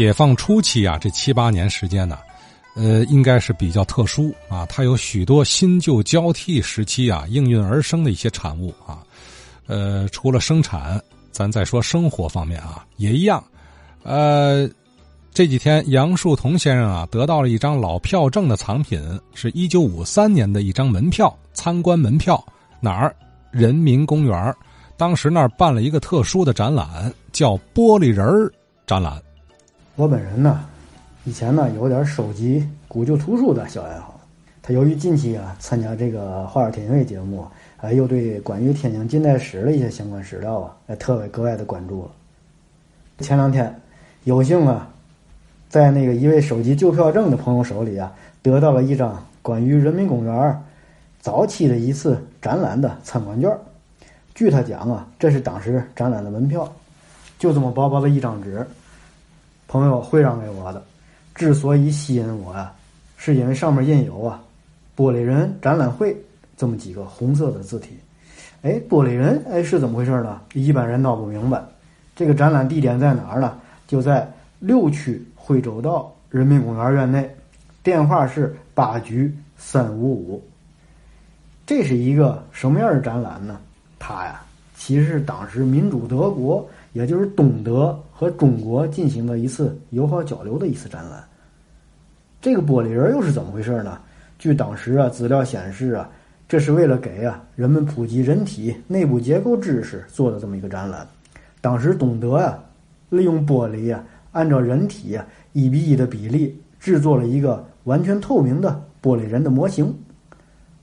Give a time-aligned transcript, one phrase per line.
[0.00, 2.16] 解放初期啊，这七八年时间呢，
[2.74, 9.04] 呃，应该是比较特殊啊，它有许多新旧交替时期啊应运而生的一些产物啊。
[9.66, 10.98] 呃，除了生产，
[11.30, 13.44] 咱再说生活方面啊，也一样。
[14.02, 14.66] 呃，
[15.34, 18.98] 这几天杨树桐先生啊得到了一张老票证的藏品，
[19.34, 22.42] 是一九五三年的一张门票，参观门票
[22.80, 23.14] 哪儿？
[23.50, 24.56] 人民公园
[24.96, 28.50] 当时那儿办了一个特殊的展览，叫“玻璃人儿”
[28.88, 29.20] 展览。
[29.96, 30.64] 我本人呢，
[31.24, 34.18] 以前呢有点收集古旧图书的小爱好。
[34.62, 37.44] 他由于近期啊参加这个《画儿天津卫》节目，
[37.78, 42.10] 哎，又对关于天津近代史的一些相关史料啊，哎，特别格外的关注了。
[43.18, 43.74] 前两天
[44.24, 44.88] 有幸啊，
[45.68, 48.12] 在那个一位收集旧票证的朋友手里啊，
[48.42, 50.62] 得到了一张关于人民公园
[51.20, 53.50] 早期的一次展览的参观券。
[54.34, 56.72] 据他讲啊，这是当时展览的门票，
[57.38, 58.66] 就这么薄薄的一张纸，
[59.70, 60.82] 朋友会让给我的。
[61.32, 62.72] 之所以吸引我呀，
[63.16, 64.42] 是因为上面印有啊
[64.96, 66.16] “玻璃人展览会”
[66.58, 67.90] 这么几个红色的字体。
[68.62, 70.40] 哎，玻璃人，哎，是怎么回事呢？
[70.54, 71.62] 一般人闹不明白。
[72.16, 73.56] 这个展览地点在哪儿呢？
[73.86, 77.32] 就在六区惠州道人民公园院内，
[77.80, 80.44] 电话是八局三五五。
[81.64, 83.60] 这是一个什么样的展览呢？
[84.00, 84.42] 它呀，
[84.76, 91.24] 其实是当时民主德国，也就是东德和中国进行的一次友好交流的一次展览。
[92.38, 93.98] 这个玻璃人又是怎么回事呢？
[94.38, 96.06] 据当时啊资料显示啊，
[96.46, 101.08] 这是为了给啊人们普及人体内部结构知识做的这么一个展览。
[101.62, 102.62] 当时东德啊，
[103.08, 109.98] 利用玻璃啊，按照人体啊一比一的比例制作了一个完全透明的玻璃人的模型，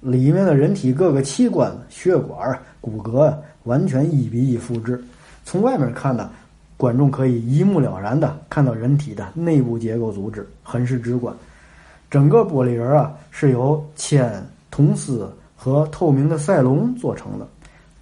[0.00, 4.98] 里面的人体各个器官、血管、骨骼啊，完全一比一复制。
[5.44, 6.30] 从外面看呢，
[6.78, 11.34] 观众可以一目了然的看到人体的内部结构组织，很是直观。
[12.08, 14.40] 整个玻璃人啊，是由铅、
[14.70, 17.46] 铜丝和透明的赛龙做成的。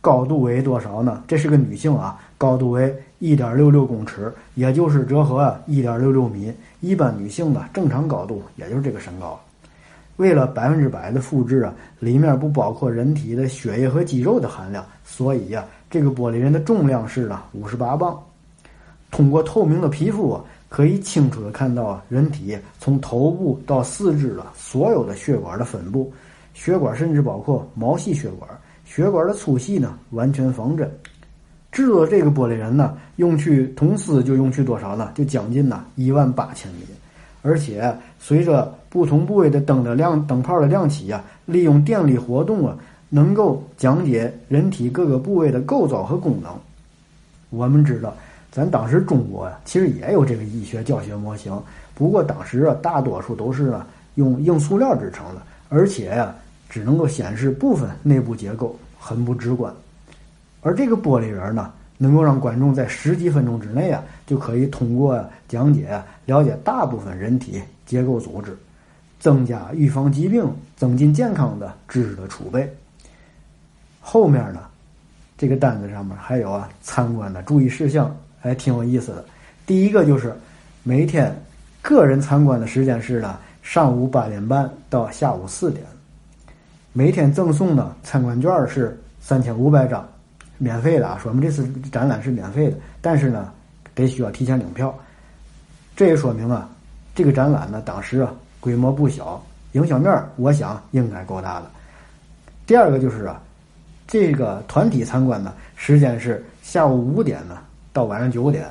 [0.02, 1.24] 高度为多少呢？
[1.26, 6.52] 这是个女性啊，高度为一点六六公尺，也就是折合啊一点六六米。
[6.80, 9.40] 一般女性的正常高度也就是这个身高。
[10.18, 18.16] 为了百分之百的复制啊，里面不包括人体的血液和肌肉的含量，所以呀，这个玻璃人的重量是呢五十八磅。
[19.16, 26.12] 通过透明的皮肤啊，可以清楚的看到啊人体从头部到四肢的所有的血管的分布，
[26.52, 28.46] 血管甚至包括毛细血管。
[28.84, 30.86] 血管的粗细呢，完全仿真。
[31.72, 35.10] 制作这个玻璃人呢，用去铜丝就用去多少呢？
[35.14, 36.80] 就将近呢一万八千米。
[37.40, 42.76] 而且随着不同部位的灯的亮灯泡的亮起呀，利用电力活动啊，
[43.08, 46.52] 能够讲解人体各个部位的构造和功能。
[47.48, 48.14] 我们知道，
[48.56, 51.52] 咱当时中国呀，其实也有这个医学教学模型，
[51.94, 56.34] 不过当时啊，大多数都是呢用硬塑料制成的，而且呀。
[56.68, 59.72] 只能够显示部分内部结构，很不直观。
[60.62, 65.88] 而这个玻璃人呢，能够让观众在十几分钟之内啊，就可以通过讲解
[66.24, 68.54] 了解大部分人体结构组织，
[69.20, 70.44] 增加预防疾病、
[70.76, 72.68] 增进健康的知识的储备。
[74.00, 74.62] 后面呢，
[75.38, 78.14] 这个单子上面还有啊参观的注意事项，
[78.46, 79.24] 还挺有意思的。
[79.66, 80.34] 第一个就是
[80.82, 81.34] 每天
[81.82, 85.84] 个人参观的时间是呢上午八点半到下午四点。
[86.92, 90.08] 每天赠送的参观券是三千五百张，
[90.56, 91.18] 免费的啊！
[91.22, 93.52] 说明这次展览是免费的，但是呢，
[93.94, 94.96] 得需要提前领票。
[95.94, 96.70] 这也说明啊，
[97.14, 101.66] 这个展览呢，当时啊规模不小，影响面我想应该够大的。
[102.66, 103.42] 第二个就是啊，
[104.06, 107.58] 这个团体参观呢，时间是下午五点呢
[107.96, 108.66] 到晚上九点，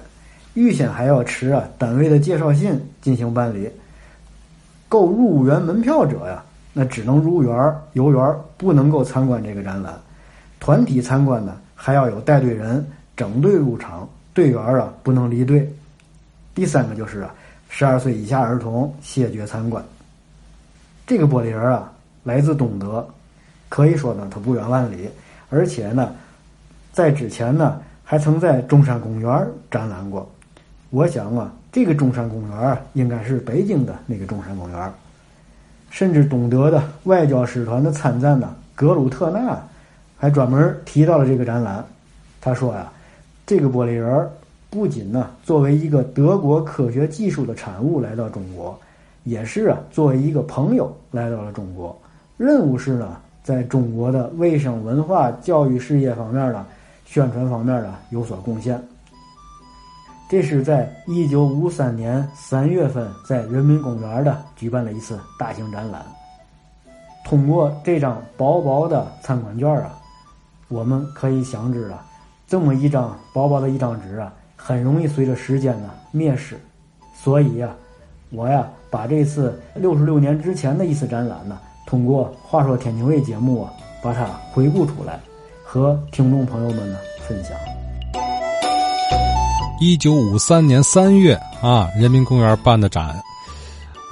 [0.54, 3.68] 预先还要持啊单位的介绍信进行办理。
[4.88, 6.44] 购入园门票者呀。
[6.78, 9.94] 那只能入园游园，不能够参观这个展览。
[10.60, 12.86] 团体参观呢，还要有带队人
[13.16, 15.74] 整队入场，队员啊不能离队。
[16.54, 17.34] 第三个就是啊，
[17.70, 19.82] 十二岁以下儿童谢绝参观。
[21.08, 21.90] 这个玻璃人啊，
[22.26, 23.08] 来自东德，
[23.70, 25.10] 可以说呢，他不远万里，
[25.50, 26.14] 而且呢，
[26.92, 30.30] 在之前呢，还曾在中山公园展览过。
[30.92, 34.92] 我想啊，这个中山公园应该是北京的那个中山公园。
[35.90, 39.58] 甚至懂得的外交使团的参赞呢，格鲁特纳
[40.18, 41.84] 还专门提到了这个展览。
[42.40, 42.92] 他说呀，
[43.46, 44.30] 这个玻璃人
[44.70, 48.78] 不仅呢作为一个德国科学技术的产物来到中国，
[49.24, 51.98] 也是啊作为一个朋友来到了中国。
[52.38, 56.66] 任务是呢，在中国的卫生、文化、教育事业方面呢，
[57.06, 58.82] 宣传方面呢有所贡献。
[60.28, 66.04] 这是在一九五三年三月份在人民公园的举办了一次大型展览。
[67.24, 69.94] 通过这张薄薄的参观券啊，
[70.68, 72.04] 我们可以想知啊，
[72.48, 76.60] 这么一张薄薄的一张纸啊，很容易随着时间呢灭失。
[77.16, 77.70] 所以呀，
[78.32, 83.74] 我呀把这次六十六年之前的一次展览呢，通过《话说天津卫》节目啊，
[84.04, 85.20] 把它回顾出来，
[85.76, 87.52] 和听众朋友们呢分享。
[89.82, 93.22] 一九五三年三月啊，人民公园办的展，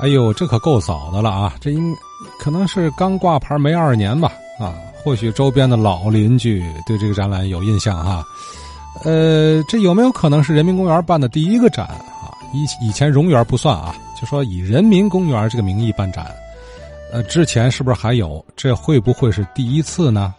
[0.02, 1.54] 哎呦，这可够早的了啊！
[1.62, 1.96] 这应
[2.38, 4.76] 可能是刚挂牌没二年吧啊？
[5.02, 8.22] 或许周边的老邻居对这个展览有印象哈。
[9.06, 12.36] 呃，这有没有可能是人民公园办的第一个展啊？
[12.54, 16.30] 以以前荣园不算啊，就说以人民公园这个名义办展，
[17.14, 18.44] 呃，之前是不是还有？
[18.54, 20.34] 这会不会是第一次呢？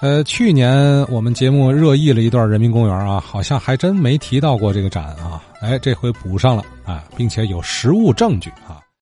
[0.00, 5.42] 呃，去年我们节目热议了一段人民公园啊，好像还真没提到过这个展啊。
[5.60, 8.80] 哎，这回补上了啊，并且有实物证据啊。